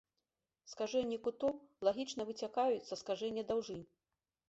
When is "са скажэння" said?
2.91-3.43